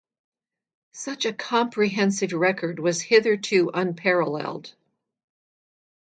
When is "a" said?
1.27-1.33